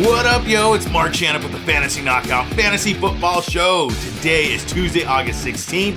What 0.00 0.26
up, 0.26 0.46
yo? 0.46 0.74
It's 0.74 0.86
Mark 0.90 1.14
Shannon 1.14 1.42
with 1.42 1.52
the 1.52 1.58
Fantasy 1.60 2.02
Knockout 2.02 2.46
Fantasy 2.52 2.92
Football 2.92 3.40
Show. 3.40 3.88
Today 3.88 4.52
is 4.52 4.62
Tuesday, 4.66 5.06
August 5.06 5.42
16th. 5.42 5.96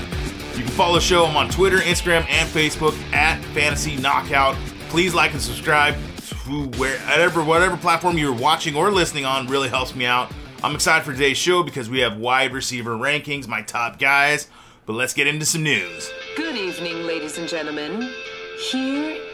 You 0.58 0.64
can 0.64 0.72
follow 0.72 0.96
the 0.96 1.02
show. 1.02 1.26
I'm 1.26 1.36
on 1.36 1.50
Twitter, 1.50 1.80
Instagram, 1.80 2.26
and 2.30 2.48
Facebook 2.48 2.98
at 3.12 3.44
Fantasy 3.54 3.98
Knockout. 3.98 4.56
Please 4.88 5.14
like 5.14 5.34
and 5.34 5.42
subscribe 5.42 5.96
to 6.16 6.68
wherever, 6.78 7.44
whatever 7.44 7.76
platform 7.76 8.18
you're 8.18 8.32
watching 8.32 8.74
or 8.74 8.90
listening 8.90 9.26
on. 9.26 9.48
Really 9.48 9.68
helps 9.68 9.94
me 9.94 10.06
out. 10.06 10.32
I'm 10.64 10.76
excited 10.76 11.04
for 11.04 11.12
today's 11.12 11.38
show 11.38 11.62
because 11.62 11.90
we 11.90 12.00
have 12.00 12.16
wide 12.16 12.54
receiver 12.54 12.96
rankings, 12.96 13.50
my 13.50 13.64
top 13.64 14.00
guys. 14.00 14.48
But 14.86 14.94
let's 14.94 15.14
get 15.14 15.28
into 15.28 15.46
some 15.46 15.64
news. 15.64 16.10
Good 16.38 16.56
evening, 16.56 17.06
ladies 17.06 17.38
and 17.38 17.50
gentlemen. 17.50 18.10
Here. 18.72 19.29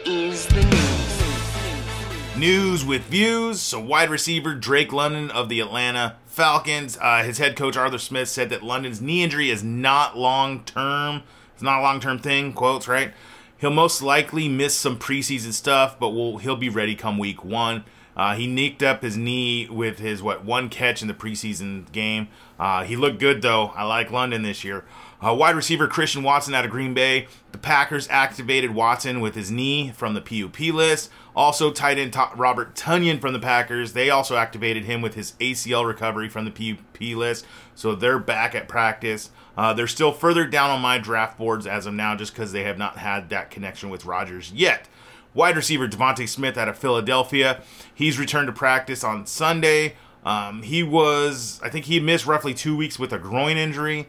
News 2.38 2.84
with 2.84 3.04
views. 3.04 3.62
So, 3.62 3.80
wide 3.80 4.10
receiver 4.10 4.54
Drake 4.54 4.92
London 4.92 5.30
of 5.30 5.48
the 5.48 5.58
Atlanta 5.60 6.16
Falcons, 6.26 6.98
uh, 7.00 7.22
his 7.22 7.38
head 7.38 7.56
coach 7.56 7.78
Arthur 7.78 7.96
Smith 7.96 8.28
said 8.28 8.50
that 8.50 8.62
London's 8.62 9.00
knee 9.00 9.22
injury 9.22 9.48
is 9.48 9.64
not 9.64 10.18
long 10.18 10.62
term. 10.64 11.22
It's 11.54 11.62
not 11.62 11.80
a 11.80 11.82
long 11.82 11.98
term 11.98 12.18
thing. 12.18 12.52
Quotes 12.52 12.86
right. 12.86 13.14
He'll 13.56 13.70
most 13.70 14.02
likely 14.02 14.50
miss 14.50 14.76
some 14.76 14.98
preseason 14.98 15.54
stuff, 15.54 15.98
but 15.98 16.10
will 16.10 16.36
he'll 16.36 16.56
be 16.56 16.68
ready 16.68 16.94
come 16.94 17.16
week 17.16 17.42
one. 17.42 17.84
Uh, 18.14 18.34
he 18.34 18.46
nicked 18.46 18.82
up 18.82 19.02
his 19.02 19.16
knee 19.16 19.66
with 19.70 19.98
his 19.98 20.22
what 20.22 20.44
one 20.44 20.68
catch 20.68 21.00
in 21.00 21.08
the 21.08 21.14
preseason 21.14 21.90
game. 21.90 22.28
Uh, 22.60 22.84
he 22.84 22.96
looked 22.96 23.18
good 23.18 23.40
though. 23.40 23.68
I 23.68 23.84
like 23.84 24.10
London 24.10 24.42
this 24.42 24.62
year. 24.62 24.84
Uh, 25.24 25.34
wide 25.34 25.56
receiver 25.56 25.88
Christian 25.88 26.22
Watson 26.22 26.54
out 26.54 26.64
of 26.64 26.70
Green 26.70 26.92
Bay. 26.92 27.26
The 27.52 27.58
Packers 27.58 28.06
activated 28.10 28.74
Watson 28.74 29.20
with 29.20 29.34
his 29.34 29.50
knee 29.50 29.90
from 29.90 30.14
the 30.14 30.20
PUP 30.20 30.58
list. 30.74 31.10
Also, 31.34 31.70
tight 31.70 31.98
end 31.98 32.16
Robert 32.36 32.74
Tonyan 32.74 33.20
from 33.20 33.32
the 33.32 33.38
Packers. 33.38 33.92
They 33.92 34.10
also 34.10 34.36
activated 34.36 34.84
him 34.84 35.00
with 35.00 35.14
his 35.14 35.32
ACL 35.40 35.86
recovery 35.86 36.28
from 36.28 36.44
the 36.44 36.50
PUP 36.50 37.16
list. 37.16 37.46
So 37.74 37.94
they're 37.94 38.18
back 38.18 38.54
at 38.54 38.68
practice. 38.68 39.30
Uh, 39.56 39.72
they're 39.72 39.86
still 39.86 40.12
further 40.12 40.46
down 40.46 40.70
on 40.70 40.82
my 40.82 40.98
draft 40.98 41.38
boards 41.38 41.66
as 41.66 41.86
of 41.86 41.94
now 41.94 42.14
just 42.14 42.34
because 42.34 42.52
they 42.52 42.64
have 42.64 42.78
not 42.78 42.98
had 42.98 43.30
that 43.30 43.50
connection 43.50 43.88
with 43.88 44.04
Rodgers 44.04 44.52
yet. 44.52 44.86
Wide 45.32 45.56
receiver 45.56 45.88
DeVonta 45.88 46.28
Smith 46.28 46.56
out 46.56 46.68
of 46.68 46.78
Philadelphia. 46.78 47.62
He's 47.94 48.18
returned 48.18 48.46
to 48.46 48.52
practice 48.52 49.04
on 49.04 49.26
Sunday. 49.26 49.96
Um, 50.24 50.62
he 50.62 50.82
was, 50.82 51.60
I 51.62 51.68
think 51.68 51.84
he 51.84 52.00
missed 52.00 52.26
roughly 52.26 52.52
two 52.52 52.76
weeks 52.76 52.98
with 52.98 53.12
a 53.12 53.18
groin 53.18 53.56
injury. 53.56 54.08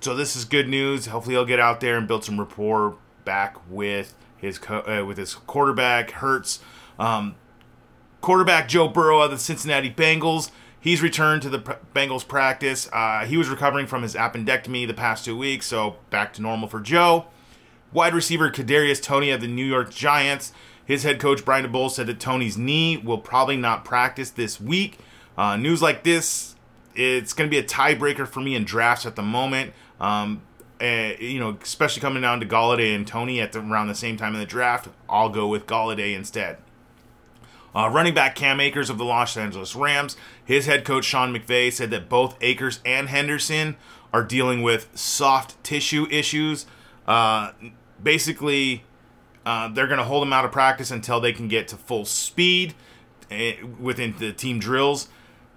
So 0.00 0.14
this 0.14 0.36
is 0.36 0.44
good 0.44 0.68
news. 0.68 1.06
Hopefully 1.06 1.34
he'll 1.34 1.44
get 1.44 1.60
out 1.60 1.80
there 1.80 1.96
and 1.96 2.06
build 2.06 2.24
some 2.24 2.38
rapport 2.38 2.96
back 3.24 3.56
with 3.68 4.14
his 4.36 4.60
uh, 4.68 5.04
with 5.06 5.18
his 5.18 5.34
quarterback 5.34 6.12
Hurts. 6.12 6.60
Um, 6.98 7.36
quarterback 8.20 8.68
Joe 8.68 8.88
Burrow 8.88 9.20
of 9.20 9.30
the 9.30 9.38
Cincinnati 9.38 9.90
Bengals. 9.90 10.50
He's 10.78 11.02
returned 11.02 11.42
to 11.42 11.48
the 11.48 11.58
Bengals 11.94 12.26
practice. 12.26 12.88
Uh, 12.92 13.24
he 13.24 13.36
was 13.36 13.48
recovering 13.48 13.86
from 13.86 14.02
his 14.02 14.14
appendectomy 14.14 14.86
the 14.86 14.94
past 14.94 15.24
two 15.24 15.36
weeks, 15.36 15.66
so 15.66 15.96
back 16.10 16.32
to 16.34 16.42
normal 16.42 16.68
for 16.68 16.80
Joe. 16.80 17.26
Wide 17.92 18.14
receiver 18.14 18.50
Kadarius 18.50 19.02
Toney 19.02 19.30
of 19.30 19.40
the 19.40 19.48
New 19.48 19.64
York 19.64 19.90
Giants. 19.90 20.52
His 20.84 21.02
head 21.02 21.18
coach 21.18 21.44
Brian 21.44 21.66
Daboll 21.66 21.90
said 21.90 22.06
that 22.06 22.20
Toney's 22.20 22.56
knee 22.56 22.96
will 22.96 23.18
probably 23.18 23.56
not 23.56 23.84
practice 23.84 24.30
this 24.30 24.60
week. 24.60 24.98
Uh, 25.36 25.56
news 25.56 25.82
like 25.82 26.04
this, 26.04 26.54
it's 26.94 27.32
going 27.32 27.50
to 27.50 27.50
be 27.50 27.58
a 27.58 27.66
tiebreaker 27.66 28.26
for 28.26 28.40
me 28.40 28.54
in 28.54 28.64
drafts 28.64 29.04
at 29.04 29.16
the 29.16 29.22
moment. 29.22 29.72
Um, 30.00 30.42
you 30.80 31.38
know, 31.38 31.56
especially 31.62 32.02
coming 32.02 32.22
down 32.22 32.40
to 32.40 32.46
Golladay 32.46 32.94
and 32.94 33.06
Toney 33.06 33.40
at 33.40 33.52
the, 33.52 33.60
around 33.60 33.88
the 33.88 33.94
same 33.94 34.16
time 34.16 34.34
in 34.34 34.40
the 34.40 34.46
draft, 34.46 34.88
I'll 35.08 35.30
go 35.30 35.48
with 35.48 35.66
Golladay 35.66 36.14
instead. 36.14 36.58
Uh, 37.74 37.88
running 37.88 38.14
back 38.14 38.34
Cam 38.34 38.58
Akers 38.58 38.88
of 38.88 38.96
the 38.96 39.04
Los 39.04 39.36
Angeles 39.36 39.76
Rams, 39.76 40.16
his 40.42 40.64
head 40.66 40.84
coach 40.84 41.04
Sean 41.04 41.34
McVay 41.34 41.70
said 41.70 41.90
that 41.90 42.08
both 42.08 42.36
Akers 42.40 42.80
and 42.86 43.08
Henderson 43.08 43.76
are 44.14 44.22
dealing 44.22 44.62
with 44.62 44.88
soft 44.94 45.62
tissue 45.62 46.06
issues. 46.10 46.64
Uh, 47.06 47.52
basically, 48.02 48.82
uh, 49.44 49.68
they're 49.68 49.86
going 49.86 49.98
to 49.98 50.04
hold 50.04 50.22
them 50.22 50.32
out 50.32 50.44
of 50.44 50.52
practice 50.52 50.90
until 50.90 51.20
they 51.20 51.32
can 51.32 51.48
get 51.48 51.68
to 51.68 51.76
full 51.76 52.06
speed 52.06 52.74
uh, 53.30 53.52
within 53.78 54.14
the 54.18 54.32
team 54.32 54.58
drills. 54.58 55.08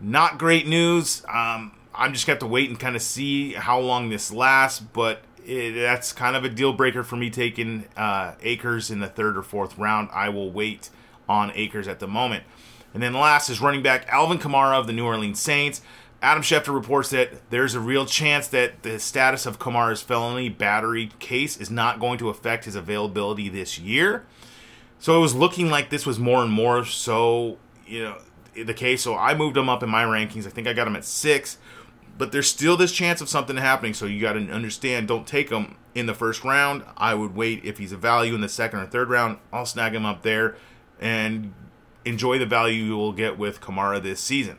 Not 0.02 0.38
great 0.38 0.68
news. 0.68 1.24
Um, 1.34 1.72
I'm 2.00 2.14
just 2.14 2.26
to 2.26 2.32
have 2.32 2.40
to 2.40 2.48
wait 2.48 2.70
and 2.70 2.80
kind 2.80 2.96
of 2.96 3.02
see 3.02 3.54
how 3.54 3.78
long 3.80 4.10
this 4.10 4.32
lasts, 4.32 4.80
but 4.80 5.22
it, 5.46 5.74
that's 5.74 6.14
kind 6.14 6.38
of 6.38 6.46
a 6.46 6.50
deal 6.50 6.72
breaker 6.72 7.04
for 7.04 7.18
me 7.18 7.30
taking 7.30 7.86
uh, 7.98 8.36
Akers 8.42 8.90
in 8.90 9.02
the 9.02 9.08
third 9.08 9.38
or 9.38 9.44
fourth 9.44 9.78
round. 9.78 10.08
I 10.14 10.30
will 10.30 10.50
wait 10.50 10.90
on 11.28 11.52
Akers 11.56 11.90
at 11.90 12.00
the 12.00 12.08
moment. 12.08 12.46
And 12.94 13.04
then 13.04 13.14
last 13.14 13.50
is 13.50 13.60
running 13.60 13.84
back 13.84 14.08
Alvin 14.08 14.40
Kamara 14.40 14.80
of 14.80 14.88
the 14.88 14.94
New 14.94 15.06
Orleans 15.06 15.42
Saints. 15.42 15.82
Adam 16.22 16.42
Schefter 16.42 16.74
reports 16.74 17.10
that 17.10 17.50
there's 17.50 17.76
a 17.76 17.80
real 17.82 18.06
chance 18.06 18.48
that 18.48 18.84
the 18.84 18.98
status 18.98 19.46
of 19.46 19.60
Kamara's 19.60 20.02
felony 20.02 20.50
battery 20.50 21.12
case 21.20 21.58
is 21.58 21.70
not 21.70 22.00
going 22.00 22.18
to 22.20 22.30
affect 22.30 22.66
his 22.66 22.76
availability 22.76 23.50
this 23.50 23.78
year. 23.78 24.26
So 25.00 25.18
it 25.18 25.20
was 25.20 25.36
looking 25.36 25.70
like 25.70 25.90
this 25.90 26.06
was 26.06 26.18
more 26.18 26.44
and 26.44 26.52
more 26.52 26.86
so, 26.86 27.58
you 27.86 28.04
know, 28.04 28.18
the 28.54 28.74
case. 28.74 29.02
So 29.02 29.16
I 29.16 29.34
moved 29.34 29.56
him 29.56 29.70
up 29.70 29.84
in 29.84 29.90
my 29.90 30.04
rankings. 30.04 30.46
I 30.46 30.50
think 30.50 30.68
I 30.68 30.74
got 30.74 30.88
him 30.88 30.96
at 30.96 31.06
six 31.06 31.58
but 32.20 32.34
there's 32.34 32.50
still 32.50 32.76
this 32.76 32.92
chance 32.92 33.22
of 33.22 33.30
something 33.30 33.56
happening. 33.56 33.94
So 33.94 34.06
you 34.06 34.20
got 34.20 34.34
to 34.34 34.52
understand. 34.52 35.08
Don't 35.08 35.26
take 35.26 35.50
him 35.50 35.78
in 35.96 36.06
the 36.06 36.14
first 36.14 36.44
round. 36.44 36.84
I 36.98 37.14
would 37.14 37.34
wait 37.34 37.64
if 37.64 37.78
he's 37.78 37.94
a 37.94 37.98
value 37.98 38.36
in 38.36 38.42
the 38.42 38.50
second 38.50 38.80
or 38.80 38.86
third 38.86 39.10
round. 39.10 39.40
I'll 39.54 39.66
snag 39.66 39.96
him 39.96 40.06
up 40.06 40.22
there 40.22 40.58
and 41.00 41.54
enjoy 42.04 42.38
the 42.38 42.46
value 42.46 42.84
you 42.84 42.98
will 42.98 43.14
get 43.14 43.38
with 43.38 43.62
Kamara 43.62 44.04
this 44.04 44.20
season. 44.20 44.58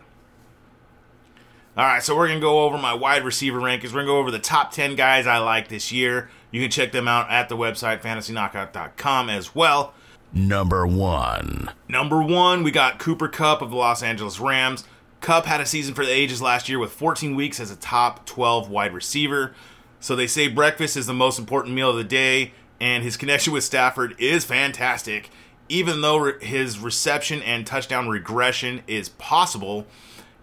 All 1.77 1.85
right, 1.85 2.03
so 2.03 2.17
we're 2.17 2.29
gonna 2.29 2.41
go 2.41 2.63
over 2.63 2.79
my 2.79 2.95
wide 2.95 3.25
receiver 3.25 3.61
rankings. 3.61 3.93
We're 3.93 4.01
gonna 4.01 4.07
go 4.07 4.19
over 4.19 4.31
the 4.31 4.39
top 4.39 4.73
ten 4.73 4.97
guys 4.97 5.27
I 5.27 5.39
like 5.39 5.69
this 5.69 5.93
year. 5.93 6.31
You 6.51 6.63
can 6.63 6.71
check 6.71 6.93
them 6.93 7.07
out 7.07 7.31
at 7.31 7.49
the 7.49 7.57
website 7.57 8.01
fantasyknockout.com 8.01 9.31
as 9.31 9.55
well. 9.55 9.95
Number 10.33 10.87
one. 10.87 11.71
Number 11.89 12.23
one, 12.23 12.63
we 12.63 12.71
got 12.71 12.99
Cooper 12.99 13.29
Kupp 13.29 13.63
of 13.63 13.71
the 13.71 13.77
Los 13.77 14.03
Angeles 14.03 14.41
Rams. 14.41 14.85
Kupp 15.21 15.45
had 15.45 15.61
a 15.61 15.67
season 15.67 15.95
for 15.95 16.05
the 16.05 16.13
ages 16.13 16.41
last 16.41 16.69
year 16.69 16.79
with 16.79 16.93
14 16.93 17.35
weeks 17.35 17.61
as 17.61 17.71
a 17.71 17.77
top 17.77 18.27
12 18.27 18.71
wide 18.71 18.95
receiver. 18.95 19.55
So 20.01 20.17
they 20.17 20.27
say 20.27 20.49
breakfast 20.49 20.97
is 20.97 21.07
the 21.07 21.15
most 21.15 21.39
important 21.39 21.75
meal 21.75 21.91
of 21.91 21.97
the 21.97 22.05
day, 22.05 22.53
and 22.81 23.05
his 23.05 23.19
connection 23.19 23.53
with 23.53 23.65
Stafford 23.65 24.15
is 24.19 24.45
fantastic. 24.45 25.31
Even 25.69 26.01
though 26.01 26.39
his 26.39 26.79
reception 26.79 27.43
and 27.43 27.67
touchdown 27.67 28.09
regression 28.09 28.83
is 28.87 29.11
possible, 29.11 29.87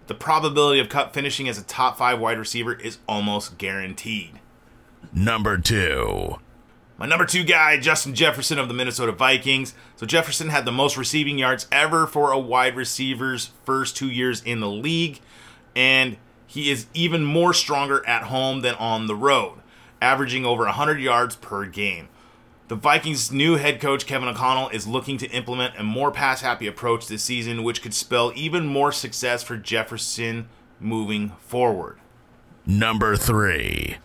the 0.05 0.13
probability 0.13 0.79
of 0.79 0.89
Kupp 0.89 1.13
finishing 1.13 1.49
as 1.49 1.57
a 1.57 1.63
top 1.63 1.97
five 1.97 2.19
wide 2.19 2.37
receiver 2.37 2.73
is 2.73 2.99
almost 3.07 3.57
guaranteed. 3.57 4.39
Number 5.11 5.57
two. 5.57 6.37
My 6.97 7.05
number 7.05 7.25
two 7.25 7.43
guy, 7.43 7.77
Justin 7.79 8.15
Jefferson 8.15 8.57
of 8.57 8.67
the 8.67 8.73
Minnesota 8.73 9.11
Vikings. 9.11 9.75
So 9.97 10.07
Jefferson 10.07 10.49
had 10.49 10.65
the 10.65 10.71
most 10.71 10.97
receiving 10.97 11.37
yards 11.37 11.67
ever 11.71 12.07
for 12.07 12.31
a 12.31 12.39
wide 12.39 12.75
receiver's 12.75 13.51
first 13.63 13.95
two 13.95 14.09
years 14.09 14.41
in 14.41 14.61
the 14.61 14.69
league, 14.69 15.19
and 15.75 16.17
he 16.47 16.71
is 16.71 16.87
even 16.95 17.23
more 17.23 17.53
stronger 17.53 18.05
at 18.07 18.23
home 18.23 18.61
than 18.61 18.73
on 18.75 19.05
the 19.05 19.15
road, 19.15 19.59
averaging 20.01 20.43
over 20.43 20.63
100 20.63 20.99
yards 20.99 21.35
per 21.35 21.65
game. 21.65 22.09
The 22.67 22.75
Vikings' 22.75 23.31
new 23.31 23.55
head 23.55 23.79
coach, 23.79 24.05
Kevin 24.05 24.27
O'Connell, 24.27 24.69
is 24.69 24.87
looking 24.87 25.17
to 25.19 25.29
implement 25.29 25.77
a 25.77 25.83
more 25.83 26.11
pass 26.11 26.41
happy 26.41 26.67
approach 26.67 27.07
this 27.07 27.23
season, 27.23 27.63
which 27.63 27.81
could 27.81 27.93
spell 27.93 28.33
even 28.35 28.65
more 28.65 28.91
success 28.91 29.43
for 29.43 29.55
Jefferson 29.55 30.49
moving 30.79 31.29
forward. 31.39 31.99
Number 32.65 33.15
three. 33.15 33.97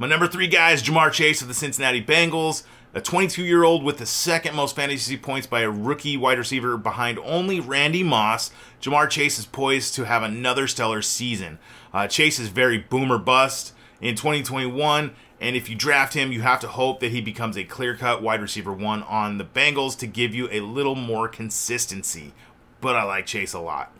My 0.00 0.06
number 0.06 0.28
three 0.28 0.46
guy 0.46 0.70
is 0.70 0.82
Ja'Marr 0.84 1.10
Chase 1.10 1.42
of 1.42 1.48
the 1.48 1.54
Cincinnati 1.54 2.00
Bengals, 2.00 2.62
a 2.94 3.00
22 3.00 3.42
year 3.42 3.64
old 3.64 3.82
with 3.82 3.98
the 3.98 4.06
second 4.06 4.54
most 4.54 4.76
fantasy 4.76 5.16
points 5.16 5.48
by 5.48 5.62
a 5.62 5.70
rookie 5.70 6.16
wide 6.16 6.38
receiver 6.38 6.76
behind 6.76 7.18
only 7.24 7.58
Randy 7.58 8.04
Moss. 8.04 8.52
Ja'Marr 8.80 9.10
Chase 9.10 9.40
is 9.40 9.46
poised 9.46 9.96
to 9.96 10.04
have 10.04 10.22
another 10.22 10.68
stellar 10.68 11.02
season. 11.02 11.58
Uh, 11.92 12.06
Chase 12.06 12.38
is 12.38 12.48
very 12.48 12.78
boomer 12.78 13.18
bust 13.18 13.72
in 14.00 14.14
2021, 14.14 15.16
and 15.40 15.56
if 15.56 15.68
you 15.68 15.74
draft 15.74 16.14
him, 16.14 16.30
you 16.30 16.42
have 16.42 16.60
to 16.60 16.68
hope 16.68 17.00
that 17.00 17.10
he 17.10 17.20
becomes 17.20 17.58
a 17.58 17.64
clear 17.64 17.96
cut 17.96 18.22
wide 18.22 18.40
receiver 18.40 18.72
one 18.72 19.02
on 19.02 19.38
the 19.38 19.44
Bengals 19.44 19.98
to 19.98 20.06
give 20.06 20.32
you 20.32 20.48
a 20.52 20.60
little 20.60 20.94
more 20.94 21.26
consistency. 21.26 22.32
But 22.80 22.94
I 22.94 23.02
like 23.02 23.26
Chase 23.26 23.52
a 23.52 23.58
lot. 23.58 23.90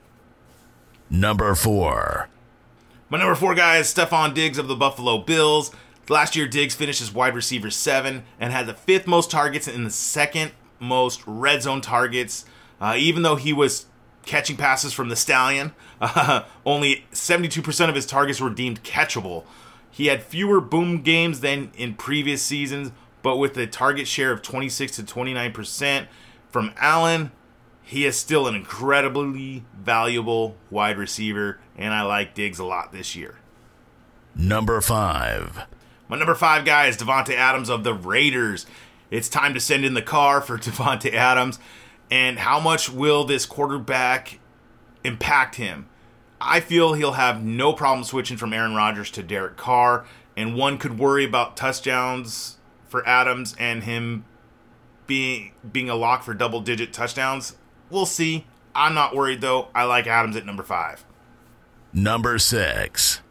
Number 1.10 1.56
four. 1.56 2.28
My 3.10 3.18
number 3.18 3.34
four 3.34 3.56
guy 3.56 3.78
is 3.78 3.92
Stefon 3.92 4.32
Diggs 4.34 4.58
of 4.58 4.68
the 4.68 4.76
Buffalo 4.76 5.18
Bills. 5.18 5.72
Last 6.08 6.36
year, 6.36 6.48
Diggs 6.48 6.74
finished 6.74 7.02
as 7.02 7.12
wide 7.12 7.34
receiver 7.34 7.70
seven 7.70 8.24
and 8.40 8.52
had 8.52 8.66
the 8.66 8.74
fifth 8.74 9.06
most 9.06 9.30
targets 9.30 9.68
and 9.68 9.84
the 9.84 9.90
second 9.90 10.52
most 10.80 11.22
red 11.26 11.62
zone 11.62 11.80
targets. 11.80 12.44
Uh, 12.80 12.94
even 12.96 13.22
though 13.22 13.36
he 13.36 13.52
was 13.52 13.86
catching 14.24 14.56
passes 14.56 14.92
from 14.92 15.08
the 15.08 15.16
Stallion, 15.16 15.72
uh, 16.00 16.44
only 16.66 17.06
72% 17.12 17.88
of 17.88 17.94
his 17.94 18.06
targets 18.06 18.40
were 18.40 18.50
deemed 18.50 18.82
catchable. 18.82 19.44
He 19.90 20.06
had 20.06 20.22
fewer 20.22 20.60
boom 20.60 21.02
games 21.02 21.40
than 21.40 21.72
in 21.76 21.94
previous 21.94 22.42
seasons, 22.42 22.92
but 23.22 23.36
with 23.36 23.56
a 23.56 23.66
target 23.66 24.06
share 24.06 24.32
of 24.32 24.42
26 24.42 24.96
to 24.96 25.02
29% 25.02 26.06
from 26.50 26.72
Allen, 26.76 27.32
he 27.82 28.04
is 28.04 28.16
still 28.16 28.46
an 28.46 28.54
incredibly 28.54 29.64
valuable 29.76 30.56
wide 30.70 30.98
receiver, 30.98 31.58
and 31.76 31.92
I 31.92 32.02
like 32.02 32.34
Diggs 32.34 32.58
a 32.58 32.64
lot 32.64 32.92
this 32.92 33.16
year. 33.16 33.36
Number 34.36 34.80
5. 34.80 35.66
My 36.08 36.16
number 36.16 36.34
five 36.34 36.64
guy 36.64 36.86
is 36.86 36.96
Davante 36.96 37.34
Adams 37.34 37.68
of 37.68 37.84
the 37.84 37.94
Raiders. 37.94 38.66
It's 39.10 39.28
time 39.28 39.54
to 39.54 39.60
send 39.60 39.84
in 39.84 39.94
the 39.94 40.02
car 40.02 40.40
for 40.40 40.58
Davante 40.58 41.12
Adams. 41.12 41.58
And 42.10 42.38
how 42.38 42.58
much 42.58 42.88
will 42.90 43.24
this 43.24 43.44
quarterback 43.44 44.40
impact 45.04 45.56
him? 45.56 45.88
I 46.40 46.60
feel 46.60 46.94
he'll 46.94 47.12
have 47.12 47.44
no 47.44 47.72
problem 47.72 48.04
switching 48.04 48.36
from 48.36 48.52
Aaron 48.52 48.74
Rodgers 48.74 49.10
to 49.12 49.22
Derek 49.22 49.56
Carr, 49.56 50.06
and 50.36 50.54
one 50.54 50.78
could 50.78 50.98
worry 50.98 51.24
about 51.24 51.56
touchdowns 51.56 52.58
for 52.86 53.06
Adams 53.06 53.56
and 53.58 53.84
him 53.84 54.24
being 55.06 55.52
being 55.70 55.90
a 55.90 55.96
lock 55.96 56.22
for 56.22 56.32
double 56.34 56.60
digit 56.60 56.92
touchdowns. 56.92 57.56
We'll 57.90 58.06
see. 58.06 58.46
I'm 58.74 58.94
not 58.94 59.16
worried 59.16 59.40
though. 59.40 59.68
I 59.74 59.84
like 59.84 60.06
Adams 60.06 60.36
at 60.36 60.46
number 60.46 60.62
five. 60.62 61.04
Number 61.92 62.38
6. 62.38 63.22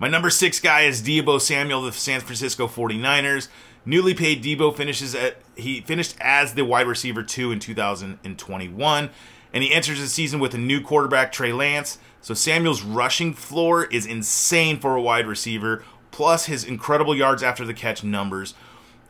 My 0.00 0.08
number 0.08 0.30
six 0.30 0.60
guy 0.60 0.84
is 0.84 1.02
Deebo 1.02 1.38
Samuel 1.42 1.82
the 1.82 1.92
San 1.92 2.22
Francisco 2.22 2.66
49ers. 2.66 3.48
Newly 3.84 4.14
paid 4.14 4.42
Deebo 4.42 4.74
finishes 4.74 5.14
at 5.14 5.36
he 5.56 5.82
finished 5.82 6.16
as 6.22 6.54
the 6.54 6.64
wide 6.64 6.86
receiver 6.86 7.22
two 7.22 7.52
in 7.52 7.60
2021, 7.60 9.10
and 9.52 9.62
he 9.62 9.70
enters 9.70 10.00
the 10.00 10.06
season 10.06 10.40
with 10.40 10.54
a 10.54 10.58
new 10.58 10.80
quarterback 10.80 11.32
Trey 11.32 11.52
Lance. 11.52 11.98
So 12.22 12.32
Samuel's 12.32 12.80
rushing 12.82 13.34
floor 13.34 13.84
is 13.84 14.06
insane 14.06 14.80
for 14.80 14.96
a 14.96 15.02
wide 15.02 15.26
receiver, 15.26 15.84
plus 16.12 16.46
his 16.46 16.64
incredible 16.64 17.14
yards 17.14 17.42
after 17.42 17.66
the 17.66 17.74
catch 17.74 18.02
numbers. 18.02 18.54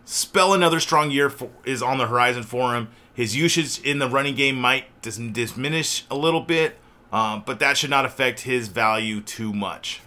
Spell 0.04 0.52
another 0.52 0.80
strong 0.80 1.12
year 1.12 1.30
for, 1.30 1.50
is 1.64 1.84
on 1.84 1.98
the 1.98 2.08
horizon 2.08 2.42
for 2.42 2.74
him. 2.74 2.88
His 3.14 3.36
usage 3.36 3.80
in 3.86 4.00
the 4.00 4.08
running 4.08 4.34
game 4.34 4.60
might 4.60 4.86
dis- 5.02 5.18
diminish 5.18 6.04
a 6.10 6.16
little 6.16 6.40
bit, 6.40 6.78
um, 7.12 7.44
but 7.46 7.60
that 7.60 7.76
should 7.76 7.90
not 7.90 8.04
affect 8.04 8.40
his 8.40 8.66
value 8.66 9.20
too 9.20 9.52
much. 9.52 10.00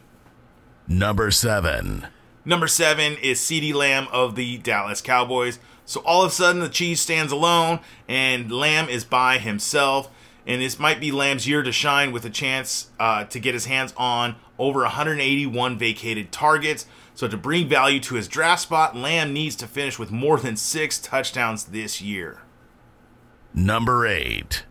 Number 0.87 1.31
7. 1.31 2.07
Number 2.45 2.67
seven 2.67 3.15
is 3.21 3.39
CeeDee 3.39 3.73
Lamb 3.73 4.07
of 4.11 4.35
the 4.35 4.57
Dallas 4.57 5.01
Cowboys. 5.01 5.59
So 5.85 6.01
all 6.01 6.23
of 6.23 6.31
a 6.31 6.33
sudden, 6.33 6.61
the 6.61 6.67
cheese 6.67 6.99
stands 6.99 7.31
alone, 7.31 7.79
and 8.07 8.51
Lamb 8.51 8.89
is 8.89 9.05
by 9.05 9.37
himself. 9.37 10.09
And 10.45 10.61
this 10.61 10.77
might 10.77 10.99
be 10.99 11.09
Lamb's 11.09 11.47
year 11.47 11.63
to 11.63 11.71
shine 11.71 12.11
with 12.11 12.25
a 12.25 12.29
chance 12.29 12.89
uh, 12.99 13.23
to 13.25 13.39
get 13.39 13.53
his 13.53 13.65
hands 13.65 13.93
on 13.95 14.35
over 14.59 14.81
181 14.81 15.77
vacated 15.77 16.33
targets. 16.33 16.85
So 17.15 17.29
to 17.29 17.37
bring 17.37 17.69
value 17.69 18.01
to 18.01 18.15
his 18.15 18.27
draft 18.27 18.63
spot, 18.63 18.93
Lamb 18.93 19.31
needs 19.31 19.55
to 19.57 19.67
finish 19.67 19.97
with 19.97 20.11
more 20.11 20.37
than 20.37 20.57
six 20.57 20.99
touchdowns 20.99 21.65
this 21.65 22.01
year. 22.01 22.41
Number 23.53 24.05
8. 24.05 24.63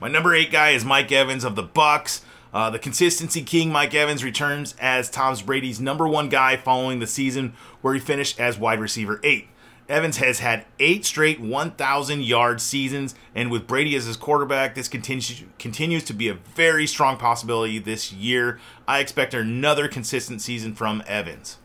My 0.00 0.08
number 0.08 0.34
eight 0.34 0.50
guy 0.50 0.70
is 0.70 0.84
Mike 0.84 1.12
Evans 1.12 1.44
of 1.44 1.54
the 1.54 1.62
Bucs. 1.62 2.22
Uh, 2.54 2.70
the 2.70 2.78
consistency 2.78 3.42
king 3.42 3.72
Mike 3.72 3.94
Evans 3.94 4.22
returns 4.22 4.76
as 4.78 5.10
Tom 5.10 5.36
Brady's 5.44 5.80
number 5.80 6.06
one 6.06 6.28
guy 6.28 6.56
following 6.56 7.00
the 7.00 7.06
season 7.06 7.52
where 7.82 7.94
he 7.94 8.00
finished 8.00 8.38
as 8.38 8.56
wide 8.56 8.78
receiver 8.78 9.20
eight. 9.24 9.48
Evans 9.88 10.18
has 10.18 10.38
had 10.38 10.64
eight 10.78 11.04
straight 11.04 11.40
1,000 11.40 12.22
yard 12.22 12.60
seasons, 12.60 13.14
and 13.34 13.50
with 13.50 13.66
Brady 13.66 13.96
as 13.96 14.06
his 14.06 14.16
quarterback, 14.16 14.76
this 14.76 14.88
continues 14.88 15.42
continues 15.58 16.04
to 16.04 16.14
be 16.14 16.28
a 16.28 16.34
very 16.34 16.86
strong 16.86 17.16
possibility 17.16 17.78
this 17.80 18.12
year. 18.12 18.60
I 18.86 19.00
expect 19.00 19.34
another 19.34 19.88
consistent 19.88 20.40
season 20.40 20.74
from 20.74 21.02
Evans. 21.06 21.58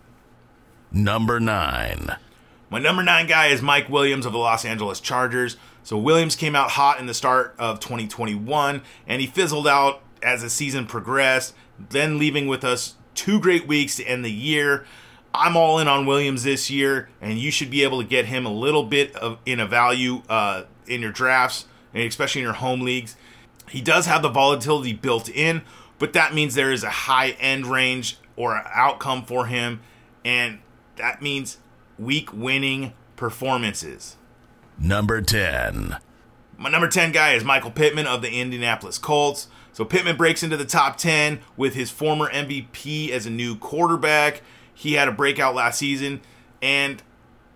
Number 0.92 1.40
9. 1.40 2.18
My 2.72 2.80
number 2.80 3.02
nine 3.02 3.26
guy 3.26 3.48
is 3.48 3.64
Mike 3.64 3.90
Williams 3.90 4.28
of 4.28 4.32
the 4.32 4.38
Los 4.38 4.64
Angeles 4.64 5.00
Chargers. 5.00 5.58
So 5.82 5.98
Williams 5.98 6.36
came 6.36 6.56
out 6.56 6.72
hot 6.72 7.00
in 7.00 7.08
the 7.08 7.16
start 7.16 7.56
of 7.58 7.80
2021, 7.80 8.84
and 9.08 9.22
he 9.22 9.28
fizzled 9.28 9.68
out 9.68 10.02
as 10.21 10.42
the 10.42 10.50
season 10.50 10.86
progressed, 10.86 11.54
then 11.89 12.18
leaving 12.18 12.48
with 12.48 12.63
us 12.63 12.95
two 13.16 13.39
great 13.39 13.68
weeks 13.68 13.95
to 13.98 14.04
end 14.04 14.24
the 14.24 14.31
year. 14.31 14.86
I'm 15.33 15.56
all 15.56 15.80
in 15.80 15.88
on 15.88 16.06
Williams 16.06 16.44
this 16.44 16.71
year, 16.71 17.10
and 17.21 17.38
you 17.38 17.51
should 17.51 17.69
be 17.69 17.83
able 17.83 18.01
to 18.01 18.07
get 18.07 18.25
him 18.25 18.45
a 18.45 18.51
little 18.51 18.83
bit 18.83 19.16
of 19.16 19.38
in 19.45 19.60
a 19.60 19.68
value 19.68 20.24
uh, 20.30 20.63
in 20.88 21.01
your 21.01 21.12
drafts, 21.12 21.66
and 21.94 22.04
especially 22.04 22.42
in 22.42 22.45
your 22.45 22.54
home 22.54 22.81
leagues. 22.81 23.16
He 23.69 23.81
does 23.81 24.07
have 24.07 24.21
the 24.21 24.30
volatility 24.30 24.94
built 24.94 25.30
in, 25.30 25.62
but 26.00 26.13
that 26.13 26.33
means 26.33 26.56
there 26.56 26.71
is 26.71 26.83
a 26.83 26.89
high 26.89 27.31
end 27.39 27.68
range 27.68 28.18
or 28.36 28.63
outcome 28.74 29.24
for 29.24 29.45
him, 29.45 29.81
and 30.25 30.60
that 30.95 31.21
means 31.21 31.57
week 32.00 32.33
winning 32.33 32.94
performances. 33.16 34.16
Number 34.80 35.21
10. 35.21 35.98
My 36.57 36.69
number 36.69 36.88
10 36.88 37.12
guy 37.12 37.33
is 37.33 37.44
Michael 37.44 37.71
Pittman 37.71 38.07
of 38.07 38.21
the 38.21 38.31
Indianapolis 38.31 38.98
Colts. 38.98 39.48
So 39.74 39.86
Pittman 39.86 40.18
breaks 40.18 40.44
into 40.44 40.57
the 40.57 40.66
top 40.66 40.98
10 40.98 41.39
with 41.56 41.74
his 41.74 41.89
former 41.89 42.30
MVP 42.30 43.10
as 43.12 43.25
a 43.25 43.30
new 43.30 43.56
quarterback. 43.56 44.42
He 44.74 44.94
had 44.94 45.07
a 45.07 45.12
breakout 45.12 45.56
last 45.56 45.80
season, 45.80 46.21
and 46.62 47.01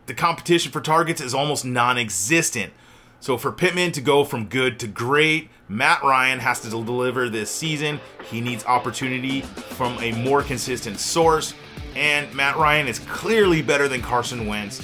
the 0.06 0.14
competition 0.14 0.72
for 0.72 0.82
targets 0.82 1.22
is 1.22 1.34
almost 1.34 1.66
non 1.66 1.98
existent. 1.98 2.74
So 3.20 3.38
for 3.38 3.54
Pittman 3.54 3.94
to 3.94 4.02
go 4.02 4.26
from 4.26 4.48
good 4.48 4.80
to 4.82 4.88
great, 4.88 5.50
Matt 5.70 6.04
Ryan 6.04 6.40
has 6.40 6.60
to 6.62 6.70
deliver 6.70 7.30
this 7.30 7.50
season. 7.50 8.02
He 8.26 8.42
needs 8.42 8.66
opportunity 8.66 9.42
from 9.42 9.98
a 10.00 10.12
more 10.12 10.44
consistent 10.44 11.00
source, 11.00 11.54
and 11.96 12.34
Matt 12.34 12.58
Ryan 12.58 12.90
is 12.90 13.00
clearly 13.00 13.62
better 13.62 13.88
than 13.88 14.02
Carson 14.02 14.46
Wentz. 14.46 14.82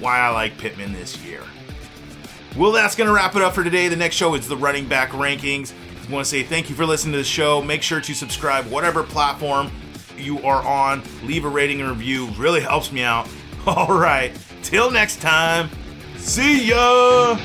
Why 0.00 0.20
I 0.20 0.30
like 0.30 0.56
Pittman 0.56 0.94
this 0.94 1.18
year. 1.18 1.42
Well, 2.56 2.72
that's 2.72 2.96
going 2.96 3.08
to 3.08 3.14
wrap 3.14 3.36
it 3.36 3.42
up 3.42 3.54
for 3.54 3.62
today. 3.62 3.88
The 3.88 3.96
next 3.96 4.16
show 4.16 4.34
is 4.34 4.48
the 4.48 4.56
running 4.56 4.88
back 4.88 5.10
rankings. 5.10 5.72
I 6.08 6.12
want 6.12 6.24
to 6.24 6.30
say 6.30 6.42
thank 6.42 6.68
you 6.68 6.74
for 6.74 6.84
listening 6.84 7.12
to 7.12 7.18
the 7.18 7.24
show. 7.24 7.62
Make 7.62 7.82
sure 7.82 8.00
to 8.00 8.14
subscribe, 8.14 8.66
whatever 8.66 9.02
platform 9.02 9.70
you 10.16 10.44
are 10.44 10.62
on. 10.62 11.02
Leave 11.22 11.44
a 11.44 11.48
rating 11.48 11.80
and 11.80 11.88
review. 11.88 12.28
Really 12.30 12.60
helps 12.60 12.92
me 12.92 13.02
out. 13.02 13.28
All 13.66 13.96
right. 13.96 14.36
Till 14.62 14.90
next 14.90 15.20
time. 15.20 15.70
See 16.16 16.68
ya. 16.68 17.38